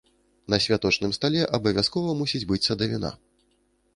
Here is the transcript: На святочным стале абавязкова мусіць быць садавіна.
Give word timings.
На 0.53 0.57
святочным 0.63 1.11
стале 1.17 1.41
абавязкова 1.59 2.17
мусіць 2.21 2.43
быць 2.53 2.61
садавіна. 2.71 3.15